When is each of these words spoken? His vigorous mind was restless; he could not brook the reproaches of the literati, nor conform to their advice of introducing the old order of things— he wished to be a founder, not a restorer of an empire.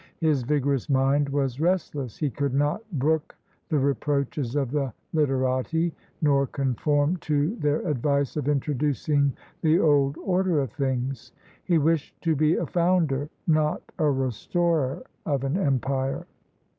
His 0.17 0.41
vigorous 0.41 0.89
mind 0.89 1.29
was 1.29 1.61
restless; 1.61 2.17
he 2.17 2.31
could 2.31 2.55
not 2.55 2.81
brook 2.97 3.35
the 3.69 3.77
reproaches 3.77 4.55
of 4.55 4.71
the 4.71 4.91
literati, 5.13 5.93
nor 6.23 6.47
conform 6.47 7.17
to 7.17 7.55
their 7.57 7.81
advice 7.87 8.35
of 8.35 8.47
introducing 8.47 9.31
the 9.61 9.79
old 9.79 10.17
order 10.17 10.59
of 10.59 10.71
things— 10.71 11.33
he 11.65 11.77
wished 11.77 12.19
to 12.23 12.35
be 12.35 12.55
a 12.55 12.65
founder, 12.65 13.29
not 13.45 13.83
a 13.99 14.09
restorer 14.09 15.03
of 15.27 15.43
an 15.43 15.55
empire. 15.55 16.25